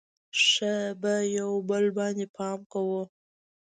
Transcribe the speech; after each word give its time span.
ښه 0.47 0.75
به 1.01 1.13
یو 1.37 1.51
بل 1.69 1.85
باندې 1.97 2.25
پام 2.35 2.59
کوو. 2.71 3.01